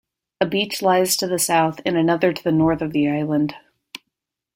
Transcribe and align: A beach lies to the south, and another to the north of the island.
A 0.39 0.47
beach 0.47 0.81
lies 0.81 1.15
to 1.17 1.27
the 1.27 1.37
south, 1.37 1.79
and 1.85 1.95
another 1.95 2.33
to 2.33 2.43
the 2.43 2.51
north 2.51 2.81
of 2.81 2.91
the 2.91 3.07
island. 3.07 3.53